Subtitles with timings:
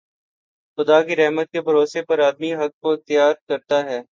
[0.77, 3.77] خدا کی رحمت کے بھروسے پر آدمی حق کو اختیار کرتا